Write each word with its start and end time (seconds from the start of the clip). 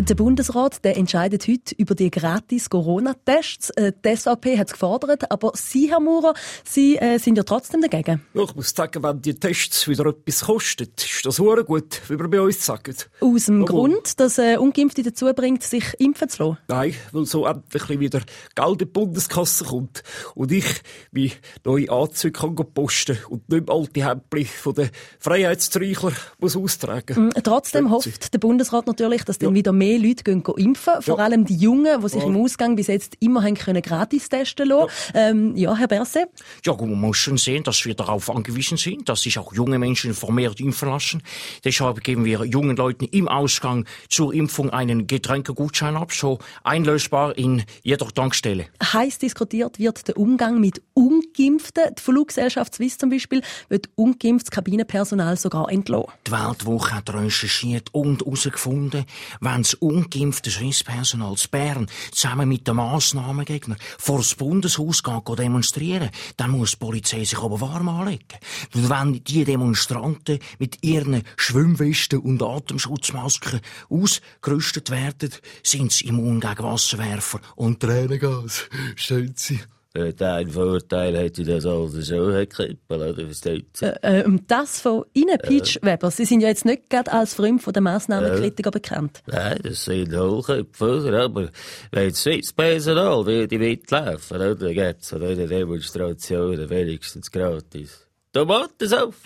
Der 0.00 0.16
Bundesrat 0.16 0.84
der 0.84 0.96
entscheidet 0.96 1.46
heute 1.46 1.72
über 1.76 1.94
die 1.94 2.10
gratis 2.10 2.68
Corona-Tests. 2.68 3.70
Äh, 3.70 3.92
die 4.04 4.16
SAP 4.16 4.58
hat 4.58 4.66
es 4.66 4.72
gefordert, 4.72 5.30
aber 5.30 5.52
Sie, 5.54 5.88
Herr 5.88 6.00
Maurer, 6.00 6.34
Sie 6.64 6.96
äh, 6.96 7.18
sind 7.18 7.36
ja 7.36 7.44
trotzdem 7.44 7.80
dagegen. 7.80 8.20
Ich 8.34 8.54
muss 8.56 8.70
sagen, 8.74 9.04
wenn 9.04 9.22
die 9.22 9.34
Tests 9.34 9.86
wieder 9.86 10.06
etwas 10.06 10.46
kosten, 10.46 10.88
ist 10.96 11.24
das 11.24 11.36
sehr 11.36 11.62
gut, 11.62 12.02
wie 12.08 12.18
wir 12.18 12.28
bei 12.28 12.40
uns 12.40 12.66
sagen. 12.66 12.96
Aus 13.20 13.46
dem 13.46 13.62
aber 13.62 13.66
Grund, 13.66 14.18
dass 14.18 14.36
äh, 14.38 14.56
Ungeimpfte 14.56 15.04
dazu 15.04 15.32
bringt, 15.32 15.62
sich 15.62 15.84
impfen 15.98 16.28
zu 16.28 16.42
lassen? 16.42 16.58
Nein, 16.66 16.94
weil 17.12 17.24
so 17.24 17.46
endlich 17.46 18.00
wieder 18.00 18.20
Geld 18.56 18.72
in 18.72 18.78
die 18.78 18.84
Bundskasse 18.86 19.64
kommt 19.64 20.02
und 20.34 20.50
ich 20.50 20.66
wie 21.12 21.32
neue 21.64 21.88
Anzüge 21.90 22.32
kann 22.32 22.56
posten 22.56 23.16
und 23.28 23.48
nicht 23.48 23.68
mehr 23.68 23.76
alte 23.76 24.04
Häppchen 24.04 24.46
von 24.46 24.74
den 24.74 24.90
Freiheitsträuchler 25.20 26.12
muss 26.40 26.56
austragen. 26.56 27.28
Mm, 27.28 27.30
trotzdem 27.44 27.90
hofft 27.92 28.34
der 28.34 28.38
Bundesrat 28.38 28.88
natürlich, 28.88 29.22
dass 29.22 29.36
ja. 29.36 29.46
dann 29.46 29.54
wieder 29.54 29.72
mehr 29.72 29.83
mehr 29.84 29.98
Leute 29.98 30.24
gehen 30.24 30.42
impfen, 30.56 31.02
vor 31.02 31.18
ja. 31.18 31.24
allem 31.24 31.44
die 31.44 31.56
Jungen, 31.56 32.00
die 32.00 32.08
sich 32.08 32.22
ja. 32.22 32.28
im 32.28 32.36
Ausgang 32.36 32.76
bis 32.76 32.86
jetzt 32.86 33.16
immer 33.20 33.42
haben 33.42 33.54
können 33.54 33.82
gratis 33.82 34.28
testen 34.28 34.68
lassen. 34.68 34.90
Ja, 35.14 35.28
ähm, 35.28 35.56
ja 35.56 35.76
Herr 35.76 35.88
Berse? 35.88 36.26
Ja, 36.64 36.74
man 36.74 37.00
muss 37.00 37.16
schon 37.18 37.36
sehen, 37.36 37.62
dass 37.64 37.84
wir 37.84 37.94
darauf 37.94 38.30
angewiesen 38.30 38.76
sind, 38.76 39.08
dass 39.08 39.22
sich 39.22 39.38
auch 39.38 39.52
junge 39.52 39.78
Menschen 39.78 40.14
vermehrt 40.14 40.60
impfen 40.60 40.88
lassen. 40.88 41.22
Deshalb 41.64 42.02
geben 42.02 42.24
wir 42.24 42.44
jungen 42.44 42.76
Leuten 42.76 43.04
im 43.04 43.28
Ausgang 43.28 43.84
zur 44.08 44.32
Impfung 44.32 44.70
einen 44.70 45.06
Getränkegutschein 45.06 45.96
ab, 45.96 46.12
so 46.12 46.38
einlösbar 46.62 47.36
in 47.36 47.64
jeder 47.82 48.08
Tankstelle. 48.08 48.66
Heiß 48.82 49.18
diskutiert 49.18 49.78
wird 49.78 50.08
der 50.08 50.16
Umgang 50.16 50.60
mit 50.60 50.82
Ungeimpften. 50.94 51.94
Die 51.98 52.02
Fluggesellschaft 52.02 52.74
Swiss 52.74 52.98
zum 52.98 53.10
Beispiel 53.10 53.42
wird 53.68 53.88
ungeimpftes 53.94 54.50
Kabinenpersonal 54.50 55.36
sogar 55.36 55.70
entlassen. 55.70 56.12
Die 56.26 56.32
Weltwoche 56.32 56.94
hat 56.94 57.12
recherchiert 57.12 57.88
und 57.92 58.22
herausgefunden, 58.22 59.04
wenn 59.40 59.64
ungeimpfte 59.76 60.50
Swisspersonal 60.50 61.36
zu 61.36 61.48
Bern 61.48 61.86
zusammen 62.12 62.48
mit 62.48 62.66
den 62.66 62.76
Massnahmengegner 62.76 63.76
vor 63.98 64.18
das 64.18 64.34
Bundeshaus 64.34 65.02
gehen 65.02 65.22
demonstrieren, 65.36 66.10
dann 66.36 66.50
muss 66.50 66.72
die 66.72 66.76
Polizei 66.76 67.24
sich 67.24 67.38
aber 67.38 67.60
warm 67.60 67.88
anlegen. 67.88 68.38
Und 68.74 68.90
wenn 68.90 69.24
die 69.24 69.44
Demonstranten 69.44 70.38
mit 70.58 70.82
ihren 70.82 71.22
Schwimmwesten 71.36 72.20
und 72.20 72.42
Atemschutzmasken 72.42 73.60
ausgerüstet 73.88 74.90
werden, 74.90 75.30
sind 75.62 75.92
sie 75.92 76.06
immun 76.06 76.40
gegen 76.40 76.62
Wasserwerfer 76.62 77.40
und 77.56 77.80
Tränengas. 77.80 78.68
Stehen 78.96 79.34
sie 79.36 79.60
Dein 80.16 80.50
Vorteil 80.50 81.16
hätte 81.16 81.44
das 81.44 81.64
alles 81.64 82.08
schon 82.08 82.48
kippen 82.48 82.78
oder 82.88 83.14
versteht 83.14 83.80
äh, 83.80 84.22
äh, 84.22 84.38
Das 84.48 84.80
von 84.80 85.04
Ihnen, 85.12 85.38
Peach 85.38 85.76
äh. 85.76 85.86
Weber. 85.86 86.10
Sie 86.10 86.24
sind 86.24 86.40
ja 86.40 86.48
jetzt 86.48 86.64
nicht 86.64 86.90
gerade 86.90 87.12
als 87.12 87.34
Freund 87.34 87.62
von 87.62 87.72
der 87.72 87.82
Massnahmenkritiker 87.82 88.70
äh. 88.70 88.72
bekannt. 88.72 89.22
Nein, 89.26 89.60
das 89.62 89.84
sind 89.84 90.12
Hochköpfe, 90.12 91.16
aber 91.16 91.48
wenn 91.92 92.08
das 92.08 92.20
Schweizpersonal 92.20 93.24
würde 93.24 93.56
mitlaufen, 93.56 94.36
oder, 94.36 94.56
dann 94.56 94.74
gibt 94.74 95.02
es 95.02 95.12
an 95.12 95.22
einer 95.22 95.46
Demonstration 95.46 96.68
wenigstens 96.68 97.30
gratis. 97.30 98.08
Tomatensaft! 98.32 99.22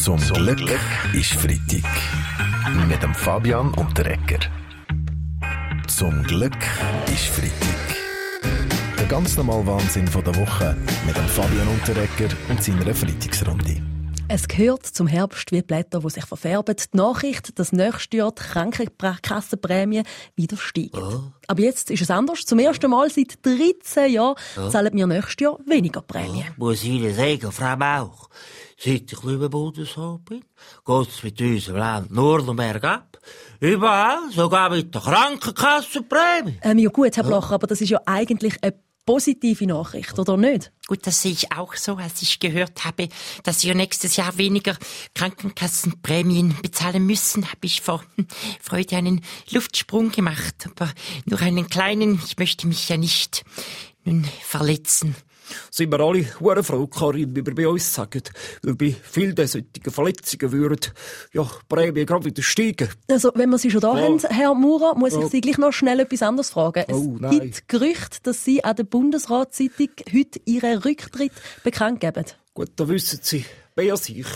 Zum 0.00 0.20
Glück 0.20 0.78
ist 1.12 1.32
Freitag. 1.34 1.90
Mit 2.88 3.02
dem 3.02 3.14
Fabian 3.14 3.74
und 3.74 3.98
der 3.98 4.12
Ecker. 4.12 4.46
Zum 5.88 6.22
Glück 6.22 6.56
ist 7.12 7.26
Freitag 7.26 8.01
ganz 9.12 9.36
normale 9.36 9.66
Wahnsinn 9.66 10.08
von 10.08 10.24
der 10.24 10.34
Woche 10.36 10.74
mit 11.04 11.14
dem 11.14 11.26
Fabian 11.26 11.68
Unterrecker 11.68 12.34
und 12.48 12.64
seiner 12.64 12.94
Freitagsrunde. 12.94 13.76
Es 14.26 14.48
gehört 14.48 14.86
zum 14.86 15.06
Herbst 15.06 15.52
wie 15.52 15.60
Blätter, 15.60 16.00
die 16.00 16.08
sich 16.08 16.24
verfärben. 16.24 16.74
Die 16.76 16.96
Nachricht, 16.96 17.58
dass 17.58 17.72
nächstes 17.72 18.18
Jahr 18.18 18.32
die 18.32 18.40
Krankenkassenprämie 18.40 20.04
wieder 20.34 20.56
steigt. 20.56 20.96
Oh. 20.96 21.24
Aber 21.46 21.60
jetzt 21.60 21.90
ist 21.90 22.00
es 22.00 22.10
anders. 22.10 22.46
Zum 22.46 22.58
ersten 22.58 22.90
Mal 22.90 23.10
seit 23.10 23.44
13 23.44 24.12
Jahren 24.12 24.36
oh. 24.56 24.70
zahlen 24.70 24.94
wir 24.94 25.06
nächstes 25.06 25.40
Jahr 25.40 25.58
weniger 25.66 26.00
Prämie. 26.00 26.46
Oh. 26.48 26.64
Muss 26.68 26.82
ich 26.82 26.88
Ihnen 26.88 27.14
sagen, 27.14 27.52
Frau 27.52 27.76
Mauch, 27.76 28.30
seit 28.78 29.12
ich 29.12 29.22
über 29.24 29.50
Bundesrat 29.50 30.24
bin, 30.24 30.42
geht 30.86 31.08
es 31.08 31.22
mit 31.22 31.38
unserem 31.38 31.76
Land 31.76 32.10
nur 32.10 32.40
noch 32.40 32.56
bergab. 32.56 33.18
Überall, 33.60 34.30
sogar 34.30 34.70
mit 34.70 34.94
der 34.94 35.02
Krankenkassenprämie. 35.02 36.60
Ähm, 36.62 36.78
ja 36.78 36.88
gut, 36.88 37.14
Herr 37.14 37.24
Blocher, 37.24 37.56
aber 37.56 37.66
das 37.66 37.82
ist 37.82 37.90
ja 37.90 38.00
eigentlich 38.06 38.56
eine 38.62 38.72
positive 39.04 39.66
Nachricht, 39.66 40.18
oder 40.18 40.36
nicht? 40.36 40.72
Gut, 40.86 41.06
das 41.06 41.22
sehe 41.22 41.32
ich 41.32 41.52
auch 41.52 41.74
so, 41.74 41.96
als 41.96 42.22
ich 42.22 42.40
gehört 42.40 42.84
habe, 42.84 43.08
dass 43.42 43.64
wir 43.64 43.74
nächstes 43.74 44.16
Jahr 44.16 44.38
weniger 44.38 44.76
Krankenkassenprämien 45.14 46.56
bezahlen 46.62 47.06
müssen, 47.06 47.46
habe 47.48 47.66
ich 47.66 47.80
vor 47.80 48.04
Freude 48.60 48.96
einen 48.96 49.22
Luftsprung 49.50 50.10
gemacht. 50.10 50.54
Aber 50.66 50.92
nur 51.24 51.40
einen 51.40 51.68
kleinen, 51.68 52.20
ich 52.24 52.38
möchte 52.38 52.66
mich 52.66 52.88
ja 52.88 52.96
nicht 52.96 53.44
nun 54.04 54.24
verletzen 54.42 55.16
sind 55.70 55.90
wir 55.90 56.00
alle 56.00 56.24
hure 56.40 56.62
froh, 56.62 56.86
Karin, 56.86 57.34
wie 57.34 57.44
wir 57.44 57.54
bei 57.54 57.68
uns 57.68 57.92
sagen. 57.92 58.22
Weil 58.62 58.74
bei 58.74 58.94
vielen 59.02 59.36
solchen 59.36 59.66
Verletzungen 59.88 60.52
würden 60.52 60.92
ja, 61.32 61.48
Prämien 61.68 62.06
gerade 62.06 62.24
wieder 62.24 62.42
steigen. 62.42 62.88
Also, 63.08 63.32
wenn 63.34 63.50
wir 63.50 63.58
Sie 63.58 63.70
schon 63.70 63.80
da 63.80 63.96
ja. 63.96 64.04
haben, 64.04 64.18
Herr 64.20 64.54
Maurer, 64.54 64.96
muss 64.96 65.14
ich 65.14 65.26
Sie 65.26 65.40
gleich 65.40 65.58
noch 65.58 65.72
schnell 65.72 66.00
etwas 66.00 66.22
anderes 66.22 66.50
fragen. 66.50 66.84
Oh, 66.92 67.18
es 67.22 67.30
gibt 67.30 67.68
Gerüchte, 67.68 68.18
dass 68.22 68.44
Sie 68.44 68.64
an 68.64 68.76
der 68.76 68.84
Bundesratszeitung 68.84 69.88
heute 70.12 70.40
Ihren 70.44 70.78
Rücktritt 70.78 71.32
bekannt 71.64 72.00
geben. 72.00 72.24
Gut, 72.54 72.70
da 72.76 72.88
wissen 72.88 73.20
Sie 73.22 73.44
bei 73.74 73.94
sich. 73.96 74.26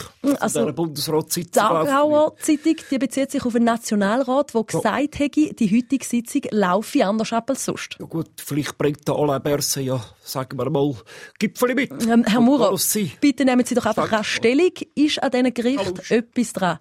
Also, 0.40 0.64
der 0.64 0.72
Bundesratssitzung. 0.72 1.52
Die 1.52 1.58
Aargauer 1.58 2.36
Zeitung 2.38 2.76
die 2.90 2.98
bezieht 2.98 3.30
sich 3.30 3.44
auf 3.44 3.54
einen 3.54 3.64
Nationalrat, 3.64 4.54
der 4.54 4.64
gesagt 4.64 5.18
hätte, 5.18 5.54
die 5.54 5.76
heutige 5.76 6.04
Sitzung 6.04 6.42
laufe 6.50 7.04
anders 7.04 7.32
ab 7.32 7.50
als 7.50 7.64
sonst. 7.64 7.96
Ja 7.98 8.06
gut, 8.06 8.30
vielleicht 8.36 8.78
bringt 8.78 9.06
der 9.06 9.14
Alain 9.14 9.42
Berset 9.42 9.84
ja, 9.84 10.02
sagen 10.22 10.58
wir 10.58 10.70
mal, 10.70 10.94
Gipfel 11.38 11.74
mit. 11.74 11.92
Ähm, 12.06 12.24
Herr 12.26 12.40
Maurer, 12.40 12.76
bitte 13.20 13.44
nehmen 13.44 13.64
Sie 13.64 13.74
doch 13.74 13.86
einfach 13.86 14.24
Stellung. 14.24 14.72
Ist 14.94 15.22
an 15.22 15.30
diesen 15.30 15.54
Gerichten 15.54 16.00
etwas 16.08 16.52
dran? 16.52 16.78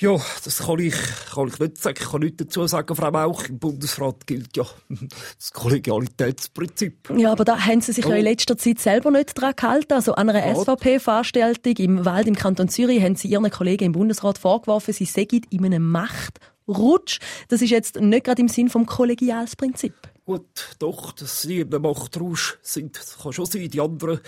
Ja, 0.00 0.18
das 0.44 0.58
kann 0.58 0.78
ich, 0.78 0.94
kann 1.34 1.48
ich 1.48 1.58
nicht 1.58 1.76
sagen. 1.76 1.98
Ich 2.00 2.10
kann 2.10 2.20
nichts 2.20 2.38
dazu 2.38 2.66
sagen, 2.66 2.96
Frau 2.96 3.10
Mauch. 3.10 3.44
Im 3.44 3.58
Bundesrat 3.58 4.26
gilt 4.26 4.56
ja 4.56 4.64
das 5.36 5.52
Kollegialitätsprinzip. 5.52 7.12
Ja, 7.16 7.32
aber 7.32 7.44
da 7.44 7.66
haben 7.66 7.82
Sie 7.82 7.92
sich 7.92 8.06
oh. 8.06 8.10
ja 8.10 8.16
in 8.16 8.24
letzter 8.24 8.56
Zeit 8.56 8.78
selber 8.78 9.10
nicht 9.10 9.34
dran 9.38 9.52
gehalten. 9.54 9.92
Also 9.92 10.14
an 10.14 10.30
einer 10.30 10.54
SVP-Veranstaltung 10.54 11.76
im 11.76 12.04
Wald 12.06 12.26
im 12.28 12.34
Kanton 12.34 12.70
Zürich 12.70 13.02
haben 13.02 13.16
Sie 13.16 13.28
Ihren 13.28 13.50
Kollegen 13.50 13.84
im 13.84 13.92
Bundesrat 13.92 14.38
vorgeworfen, 14.38 14.94
sie 14.94 15.04
seien 15.04 15.42
in 15.50 15.66
einem 15.66 15.86
Machtrutsch. 15.90 17.18
Das 17.48 17.60
ist 17.60 17.70
jetzt 17.70 18.00
nicht 18.00 18.24
gerade 18.24 18.40
im 18.40 18.48
Sinn 18.48 18.70
vom 18.70 18.86
Kollegialsprinzip. 18.86 19.92
Gut, 20.30 20.76
doch, 20.78 21.10
dass 21.10 21.42
sie 21.42 21.58
in 21.58 21.74
einem 21.74 21.82
Machtrausch 21.82 22.56
sind, 22.62 22.96
das 22.96 23.18
kann 23.18 23.32
schon 23.32 23.46
sein. 23.46 23.68
Die 23.68 23.80
anderen 23.80 24.20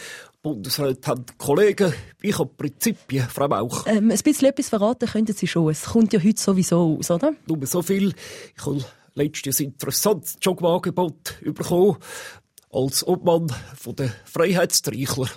Bundesräte 0.42 1.08
haben 1.08 1.24
Kollegen. 1.38 1.94
Ich 2.20 2.36
habe 2.36 2.50
Prinzipien, 2.56 3.28
Frau 3.28 3.46
Mauch. 3.46 3.86
Ähm, 3.86 4.10
ein 4.10 4.18
bisschen 4.18 4.48
etwas 4.48 4.68
verraten 4.68 5.08
könnten 5.08 5.32
Sie 5.32 5.46
schon. 5.46 5.70
Es 5.70 5.84
kommt 5.84 6.12
ja 6.12 6.20
heute 6.20 6.42
sowieso 6.42 6.96
aus, 6.98 7.08
oder? 7.12 7.34
Nur 7.46 7.64
so 7.68 7.82
viel. 7.82 8.14
Ich 8.56 8.66
habe 8.66 8.84
letztes 9.14 9.60
ein 9.60 9.66
interessantes 9.66 10.38
Jobangebot 10.42 11.36
bekommen 11.40 11.98
als 12.72 13.06
Obmann 13.06 13.46
von 13.76 13.94
den 13.94 14.12
Freiheitstreichler. 14.24 15.28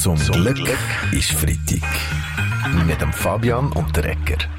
Zum 0.00 0.14
Glück 0.18 0.68
ist 1.10 1.32
Freitag. 1.32 2.86
Mit 2.86 3.00
dem 3.00 3.12
Fabian 3.12 3.72
und 3.72 3.96
der 3.96 4.04
Ecker. 4.04 4.57